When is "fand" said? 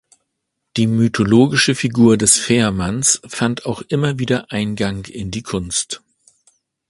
3.27-3.67